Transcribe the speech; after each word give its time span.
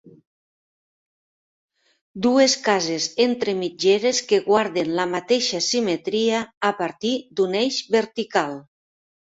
Dues 2.27 2.55
cases 2.69 3.07
entre 3.27 3.55
mitgeres 3.61 4.23
que 4.33 4.41
guarden 4.49 4.93
la 5.03 5.07
mateixa 5.15 5.63
simetria 5.69 6.45
a 6.73 6.77
partir 6.83 7.17
d'un 7.39 7.59
eix 7.65 7.81
vertical. 8.01 8.63